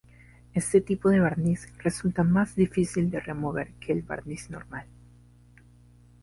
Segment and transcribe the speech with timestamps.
[0.55, 4.87] Este tipo de barniz resulta más difícil de remover que el barniz normal.